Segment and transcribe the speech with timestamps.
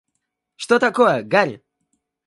[0.55, 1.63] Что такое, Гарри?